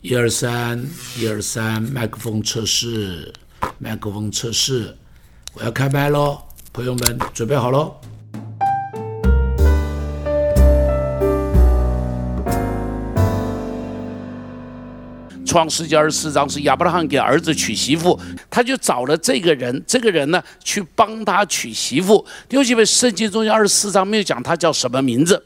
[0.00, 0.80] 一二三，
[1.18, 3.32] 一二三，麦克风测试，
[3.78, 4.96] 麦克风测试，
[5.54, 6.40] 我要开麦喽，
[6.72, 7.96] 朋友们准备好喽。
[15.44, 22.24] 创世纪二十四章是亚伯拉罕给儿子娶媳妇，他就找了这个人，这个人呢去帮他娶媳妇。
[22.48, 25.42] 弟兄姐妹，圣经中间二十四章没有讲他叫什么名字。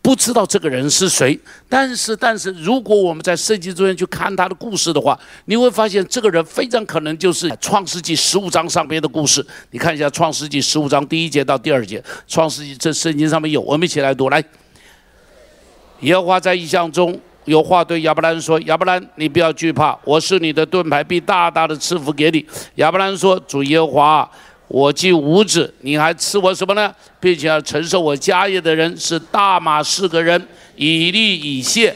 [0.00, 1.38] 不知道这个人是谁，
[1.68, 9.44] 但是但是，如果我们在圣经中间去看他的故事的话，你会发现这个人非常可能就是创世纪十五章上边的故事。
[9.70, 14.42] 你看一下创世纪十五章第一节到第二节，创世纪这圣经上面有，我们一起来读来。
[16.00, 22.44] 耶和华在异象中有话对亚伯兰说：“亚伯兰，你不要惧怕，我是你的盾牌，必大大的赐福给你。”
[22.76, 24.30] 亚伯兰说：“主耶和华。”
[24.68, 26.92] 我既无子，你还赐我什么呢？
[27.20, 31.94] 并且要承受我家业的人是大马士革人以利以谢，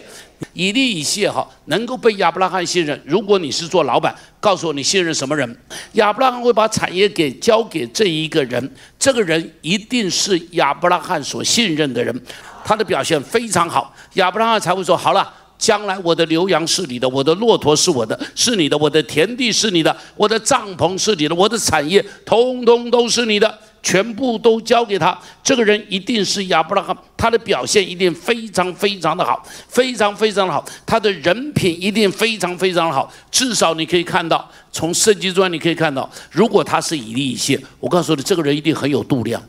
[0.52, 2.98] 以利以谢哈，能够被亚伯拉罕信任。
[3.05, 5.56] 如果你是做老板，告诉我你信任什么人？
[5.95, 12.23] 亚伯拉罕会把产业给交给这一个人，这个人一定是亚伯拉罕所信任的人，
[12.64, 15.34] 他的表现非常好，亚伯拉罕才会说好了。
[15.61, 25.17] 将来我的牛羊是你的，我的骆驼是我的，是你的，我的田地是你的，我的帐篷是你的，我的产业通通都是你的，全部都交给他。
[25.44, 33.12] 这个人一定是亚伯拉罕，他的表现一定非常非常的好，非常非常的好，他的人品一定非常非常的好。
[33.30, 39.42] 至少你可以看到，从圣经中你可以看到，如果他是以利以谢，我告诉你，这个人一定很有度量。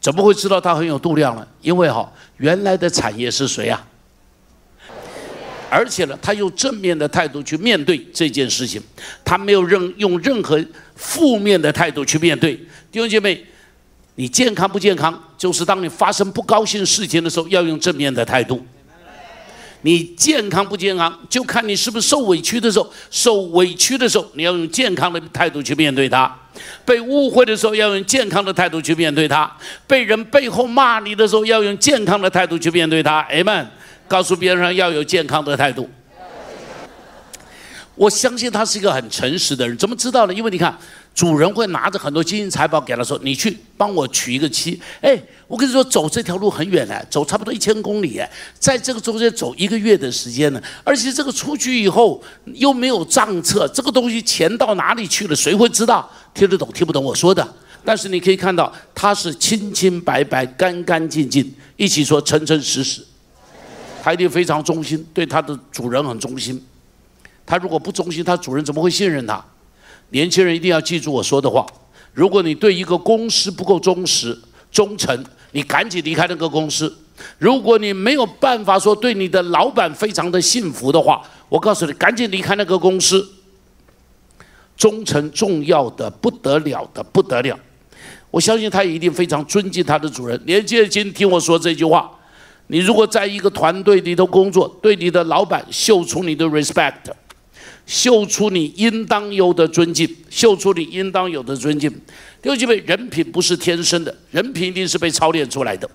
[0.00, 1.46] 怎么会知道他很有度量呢？
[1.60, 3.84] 因为哈，原来的产业是谁啊？
[5.70, 8.80] 而且呢，他用正面的态度去面对这件事情，
[9.24, 10.58] 他没有任用任何
[10.94, 12.54] 负面的态度去面对。
[12.90, 13.44] 弟兄姐妹，
[14.14, 18.64] 你健康不健康，就是当你发生不高兴事情的时候，要用正面的态度。
[19.82, 26.28] 你健康不健康，就看你是不是受委屈的时候，受委屈的时候，你要用健康的态度去面对它；
[26.84, 29.48] 被误会的时候，要用健康的态度去面对它；
[29.86, 33.26] 被人背后骂你的时候，要用健康的态度去面对它。
[33.30, 33.66] Amen。
[34.08, 35.88] 告诉别人要有健康的态度。
[37.98, 40.32] 我相信他是一个很诚实的人，怎么知道呢？
[40.32, 40.78] 因为你看，
[41.12, 52.22] 主人会拿着很多金银财宝给他说：“你去帮我娶一个妻。”哎，我跟你说，走这条路很远呢，走差不多一千公里哎，在这个中间走一个月的时间呢，而且这个出去以后
[52.54, 55.34] 又没有账册，这个东西钱到哪里去了？
[55.34, 56.08] 谁会知道？
[56.32, 57.46] 听得懂听不懂我说的？
[57.84, 63.04] 但是你可以看到，他是清清白白、干干净净，一起说诚诚实实，
[64.04, 66.64] 他一定非常忠心，对他的主人很忠心。
[67.48, 69.42] 他如果不忠心，他主人怎么会信任他？
[70.10, 71.64] 年轻人一定要记住我说的话：
[72.12, 74.38] 如果你对一个公司不够忠实、
[74.70, 76.86] 忠诚，你赶紧离开那个公司；
[77.38, 83.26] 如果你没有办法说对你的老板非常的幸福的话，我告诉你，赶紧离开那个公司。
[84.76, 87.58] 忠诚重要的不得了的不得了，
[88.30, 90.38] 我相信他一定非常尊敬他的主人。
[90.44, 92.10] 年轻人，请听我说这句话：
[92.66, 96.94] 你如果在一个团队里头工作，对你的老板秀出你的 respect。
[97.88, 101.90] 秀出你应当有的尊敬，秀出你应当有的尊敬。
[102.42, 105.88] 弟兄姐妹，人品不是天生的，人品一定是被操练出来的。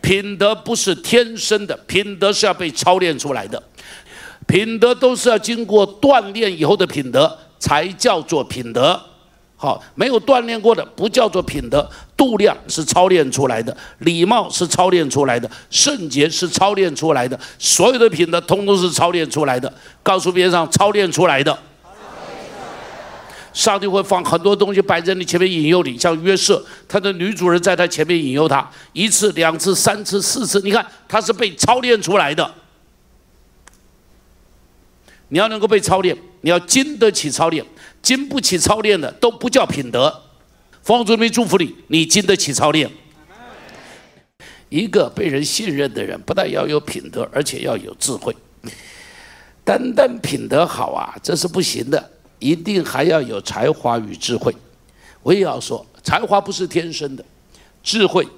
[0.00, 3.62] 品德不是天生的，品德是要被操练出来的。
[4.48, 9.00] 品德都是要经过锻炼以后的品德，才叫做品德。
[9.64, 11.88] 好，没有锻炼过的不叫做品德。
[12.16, 19.72] 度量是操练出来的，礼貌是操练出来的，圣洁是操练出来的，所有的品德通通是操练出来的。
[20.02, 21.58] 告诉别人上，操练出来的。
[23.52, 32.52] 上帝会放很多东西摆在你前面引诱你，像约瑟，他的女主人在他前面引诱他一次、两次、三次、四次，你看他是被操练出来的。
[35.28, 37.64] 你要能够被操练，你要经得起操练。
[38.04, 40.22] 经不起操练的都不叫品德。
[40.82, 42.88] 方主没祝福你，你经得起操练。
[44.68, 48.36] 一个被人信任的人，不但要有品德，而且要有智慧。
[49.64, 54.54] 单单品德好啊，这是不行的，一定还要有才华与智慧。
[55.22, 57.24] 我也要说，才华不是天生的，
[57.82, 58.28] 智慧，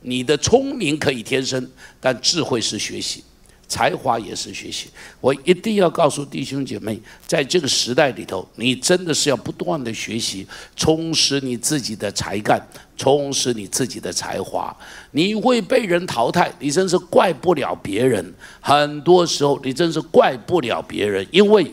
[0.00, 3.24] 你的聪明可以天生，但智慧是学习。
[3.66, 4.88] 才华也是学习，
[5.20, 10.46] 我一定要告诉弟兄姐妹，在这个时代里头，你真的是要不断的学习，
[10.76, 12.60] 充实你自己的才干，
[12.96, 14.74] 充实你自己的才华。
[15.12, 18.32] 你会被人淘汰，你真是怪不了别人。
[18.60, 21.72] 很多时候，你真是怪不了别人，因为，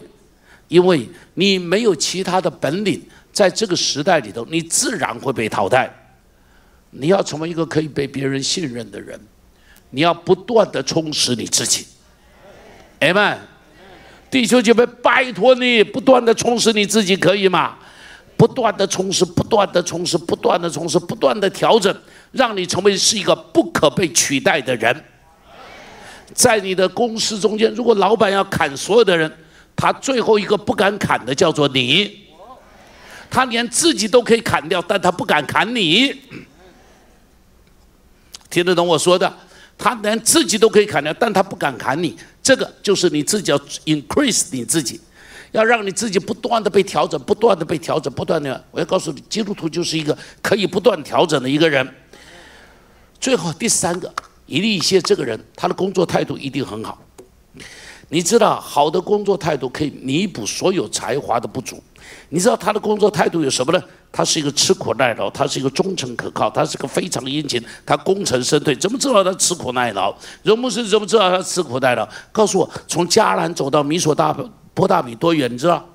[0.68, 3.02] 因为你没有其他的本领，
[3.32, 5.94] 在这个时代里头，你自然会被淘汰。
[6.92, 9.20] 你要成为一个可以被别人信任的人。
[9.92, 11.86] 你要不断的充实你自己，
[13.00, 13.38] 哎们，
[14.30, 17.78] 弟兄姐妹，拜托你，不断的充实你自己，可以吗？
[18.38, 21.96] 不断的充实，不断的充实，不断的充实，不断的调整，
[22.32, 25.04] 让你成为是一个不可被取代的人。
[26.34, 29.32] 在你的公司中间，如果老板要砍所有的人，
[29.76, 32.20] 他最后一个不敢砍的叫做你。
[33.30, 36.16] 他连自己都可以砍掉，但他不敢砍你。
[38.50, 39.32] 听得懂我说的？
[39.81, 42.16] 他连自己都可以砍掉，但他不敢砍你。
[42.42, 45.01] 这个就是你自己要 increase 你自己。
[45.51, 48.63] 要让你自己不断的被调整，不断的被调整，不断的。
[48.72, 51.86] 我要告诉你，基督徒就是一个可以不断调整的一个人。
[53.19, 54.10] 最后第三个，
[54.45, 57.04] 以利谢这个人，他的工作态度一定很好。
[58.07, 61.83] 你知道，好的工作态度可以弥补所有才华的不足。
[62.30, 63.84] 你知道他的工作态度有什么呢？
[64.12, 68.75] 他是一个吃苦耐劳，他是一个忠诚可靠，他是个非常殷勤，他功成身退。
[68.75, 70.13] 怎么知道他吃苦耐劳？
[70.44, 72.08] 荣牧师怎么知道他吃苦耐劳？
[72.31, 74.36] 告诉我，从迦南走到米索大。
[74.74, 75.52] 波大比多远？
[75.52, 75.86] 你知道？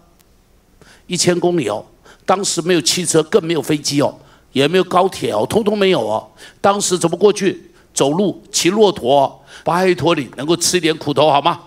[1.06, 1.84] 一千公里哦。
[2.26, 4.14] 当时没有汽车，更没有飞机哦，
[4.52, 6.28] 也没有高铁哦，通通没有哦。
[6.60, 7.70] 当时怎么过去？
[7.94, 9.42] 走路、骑骆驼。
[9.64, 11.58] 拜托你能够吃一点苦头好吗？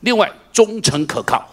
[0.00, 1.46] 另外，忠诚可靠，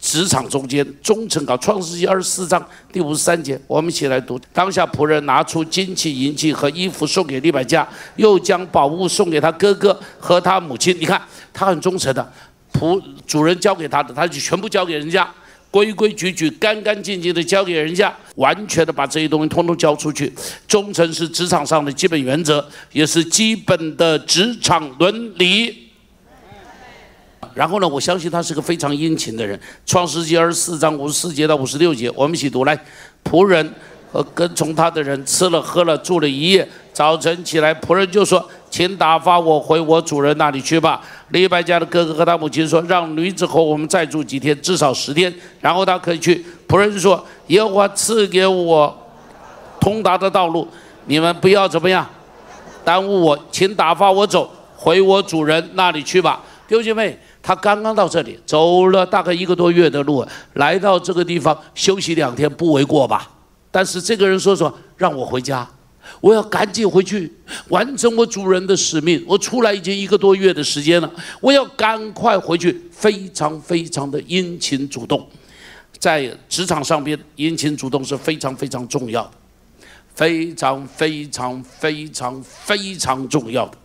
[0.00, 1.56] 职场中间忠诚搞。
[1.58, 4.40] 创世纪二十四章第五十三节，我们一起来读。
[4.52, 7.86] 当下仆人拿出金器、银器和衣服送给利百加，
[8.16, 10.96] 又将宝物送给他哥哥和他母亲。
[11.00, 11.20] 你看，
[11.52, 12.32] 他很忠诚的。
[12.72, 15.28] 仆主人交给他的，他就全部交给人家，
[15.70, 20.32] 规规矩矩、干干净净的交给人家，完全的把这些东西通通交出去。
[20.68, 25.87] 忠诚是职场上的基本原则，也是基本的职场伦理。
[27.54, 29.58] 然后呢，我相信他是个非常殷勤的人。
[29.86, 32.78] 创世纪二十四章五十四节到五十六节，我们一起读来。
[33.24, 33.72] 仆人
[34.12, 36.68] 和跟从他的人吃了喝了，住了一夜。
[36.92, 38.48] 早晨起来，仆人就说。
[38.70, 41.00] 请打发我回我主人那里去吧。
[41.30, 48.94] 李白家的哥哥和他母亲说：“让女子和我们再住几天，至少十天，然后他可以去。”仆人说：“耶和华赐给我
[49.80, 50.68] 通达的道路，
[51.06, 52.06] 你们不要怎么样
[52.84, 57.18] 耽误我，请打发我走回我主人那里去吧。”弟兄姐妹，
[57.48, 60.22] 他刚刚到这里，走了大概一个多月的路，
[60.52, 63.26] 来到这个地方休息两天不为过吧？
[63.70, 65.66] 但是这个人说说让我回家。
[66.20, 67.32] 我要赶紧回去
[67.70, 69.24] 完成我主人的使命。
[69.26, 71.10] 我出来已经一个多月的时间了，
[71.40, 75.26] 我要赶快回去，非常非常的殷勤主动。
[75.98, 79.30] 在职场上边，殷勤主动是非常非常重要的，
[80.14, 83.78] 非常非常非常非常重要的。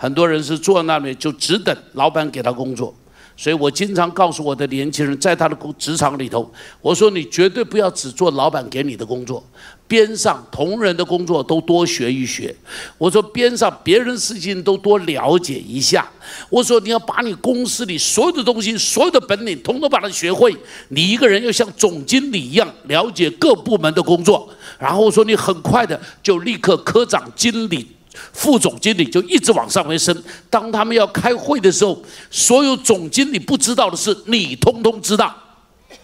[0.00, 2.94] 很多人是坐那里就只等老板给他工作。
[3.36, 6.50] 所以我经常告诉我的年轻人，在他的工职场里头，
[6.80, 9.42] 我说你绝对不要只做老板给你的工作，
[9.86, 12.54] 边上同仁的工作都多学一学。
[12.96, 16.06] 我说边上别人事情都多了解一下。
[16.48, 20.56] 我说你要把你公司里所有的东西、所有的本领，统统把它学会。
[20.88, 24.48] 你一个人要像总经理一样了解各部门的工作，
[24.78, 27.86] 然后我说你很快的就立刻科长、经理。
[28.32, 30.16] 副总经理就一直往上面升。
[30.48, 35.34] 当他们要开会的时候，所有总经理不知道的事，你通通知道。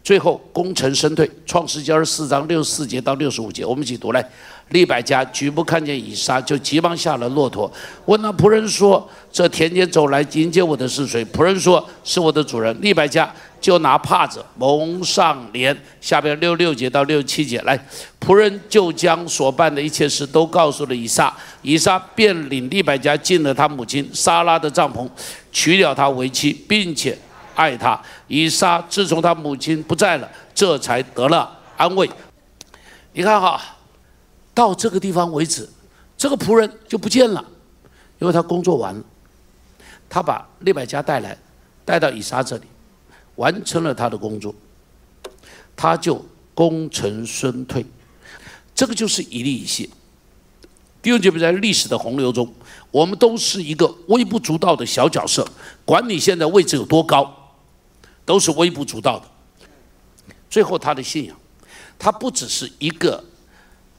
[0.03, 1.29] 最后功成身退。
[1.45, 4.25] 创世纪二十四章六十四节到六十五节，我们一起读来。
[4.71, 7.71] 利百加举步看见以撒，就急忙下了骆驼，
[8.07, 15.77] 问那仆人说：“这田间走来迎接我的是谁？”仆人说：“是我的主人。”利百加就拿帕子蒙上脸。
[16.01, 17.79] 下边六六节到六七节来，
[18.21, 25.09] 仆人就将所办的一切事都告诉了以撒，以撒便领利百加进了他母亲莎拉的帐篷，
[25.53, 27.19] 娶了她为妻，并且
[27.55, 28.01] 爱她。
[28.29, 32.11] 以撒自从他母亲不在了，这才得了安慰。
[33.13, 33.61] 你看哈。
[34.57, 35.69] 到这个地方为止，
[36.17, 37.45] 这个仆人就不见了，
[38.19, 39.03] 因为他工作完了，
[40.09, 41.37] 他把利百加带来，
[41.85, 42.63] 带到以撒这里，
[43.37, 44.55] 完成了他的工作，
[45.75, 46.25] 他就
[46.55, 47.87] 功成身退。
[48.75, 49.89] 这个就是以利以谢。
[51.01, 52.53] 第二，就在历史的洪流中，
[52.91, 55.47] 我们都是一个微不足道的小角色，
[55.85, 57.55] 管你现在位置有多高，
[58.25, 59.27] 都是微不足道的。
[60.51, 61.37] 最后，他的信仰，
[61.99, 63.25] 他不只是一个。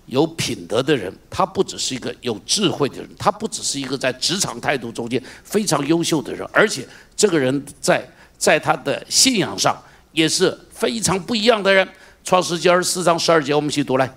[0.08, 9.76] 有品德的人，他不只是一个有智慧的人，他不只是一个在职场态度中间非常优秀的人，而且这个人在在他的信仰上
[10.12, 11.88] 也是非常不一样的人。
[12.24, 14.10] 创世纪二十四章十二节，我们一起读来：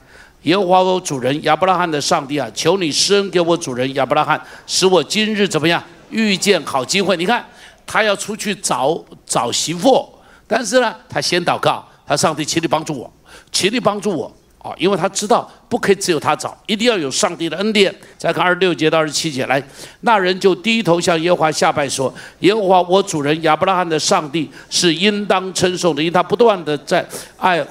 [0.43, 7.17] 耶和华我主人亚伯拉罕的上帝啊，求你施恩给我主人亚伯拉罕，使我今日怎么样遇见好机会？
[7.17, 7.45] 你看，
[7.87, 10.09] 他要出去找找媳妇，
[10.49, 13.12] 但是呢，他先祷告，他上帝，请你帮助我，
[13.53, 14.35] 请你帮助我。
[14.62, 17.95] 啊，因为他知道不可以只有他找，一定要有上帝的恩典。
[18.19, 19.62] 再看二十六节到二十七节，来，
[20.02, 27.67] 那人就低头向耶和华下拜说：“耶和华我主人亚伯拉罕的上帝是应当称颂的，因他不断的在爱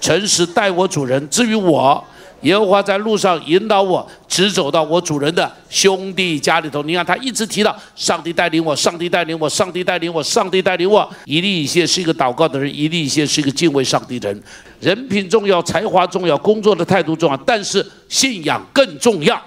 [0.00, 1.28] 诚实待我主人。
[1.28, 2.04] 至于我。”
[2.42, 6.82] 耶和华在路上引导我，直走到我主人的兄弟家里头。
[6.82, 11.10] 你看，他一直提到上帝带领我，上帝带领我，上帝带领我，上帝带领我。
[11.24, 14.42] 以利以谢是一个祷告的人，以利以谢是一个敬畏上帝的人。
[14.80, 19.42] 人品重要，才华重要，工作的态度重要，但是信仰更重要。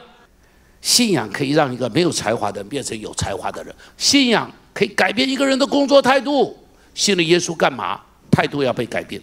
[0.81, 6.58] 信仰可以让一个没有才华的人变成有才华的人，信仰可以改变一个人的工作态度。
[6.96, 8.00] 信了耶稣干嘛？
[8.31, 9.22] 态度要被改变。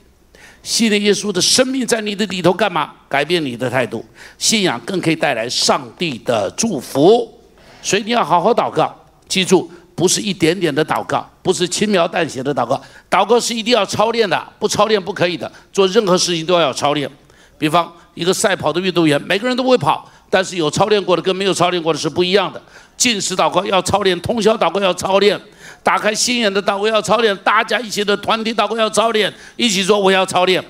[0.66, 2.90] 信耶稣的生命在你的里头干嘛？
[3.08, 4.04] 改变你的态度。
[4.36, 7.32] 信仰更可以带来上帝的祝福，
[7.80, 8.92] 所以你要好好祷告。
[9.28, 12.82] 记住，不是一点点的祷告，不是轻描淡写的祷告。
[13.08, 15.50] 祷告是一定要操练的，不操练不可以的。
[15.72, 17.08] 做任何事情都要操练。
[17.56, 22.60] 比方一个赛跑的运动员，每个人都会跑，但是有操练过的跟没有操练过的是不一样的。
[22.96, 25.40] 进食祷告要操练，通宵祷告要操练。
[25.86, 30.60] 打开心眼的祷告要操练，大家一起的团体祷告要操练，一起说我要操练。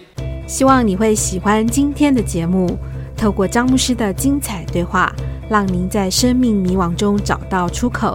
[0.46, 2.78] 希望你会喜欢今天的节目，
[3.16, 5.10] 透过张牧师的精彩对话，
[5.48, 8.14] 让您在生命迷惘中找到出口。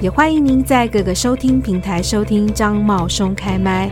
[0.00, 3.90] 也欢迎您在各个收听平台收听张茂松开麦。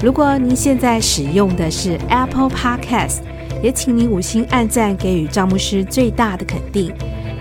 [0.00, 3.22] 如果您现在使用的是 Apple Podcast，
[3.60, 6.94] 也请您五星按赞，给予张牧师最大的肯定。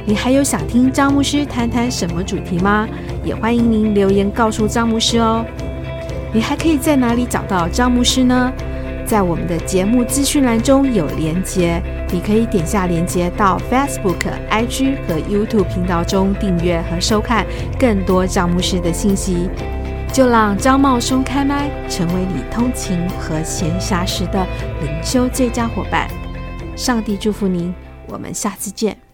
[0.08, 2.88] 你还有想听张牧师谈谈什么主题吗？
[3.26, 5.46] 也欢迎您留言告诉张牧师哦。
[6.34, 8.54] 你还可以在哪里找到张牧师呢？
[9.06, 17.46] 在我们的节目资讯栏中有连接，你可以点下连接到 Facebook、IG 和 YouTube 频道中订阅和收看
[17.78, 19.50] 更多张牧师的信息。
[20.14, 24.48] 就让张茂松开麦，成为你通勤和闲暇时的
[24.82, 26.08] 灵修最佳伙伴。
[26.78, 27.76] 上帝祝福您，
[28.08, 29.07] 我们下次见。